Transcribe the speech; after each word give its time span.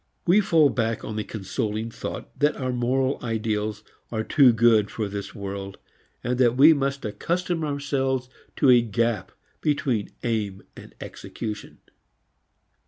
We 0.25 0.41
fall 0.41 0.69
back 0.71 1.03
on 1.05 1.15
the 1.15 1.23
consoling 1.23 1.91
thought 1.91 2.31
that 2.39 2.55
our 2.57 2.73
moral 2.73 3.19
ideals 3.21 3.83
are 4.11 4.23
too 4.23 4.51
good 4.51 4.89
for 4.89 5.07
this 5.07 5.35
world 5.35 5.77
and 6.23 6.39
that 6.39 6.57
we 6.57 6.73
must 6.73 7.05
accustom 7.05 7.63
ourselves 7.63 8.27
to 8.55 8.71
a 8.71 8.81
gap 8.81 9.31
between 9.61 10.09
aim 10.23 10.63
and 10.75 10.95
execution. 10.99 11.81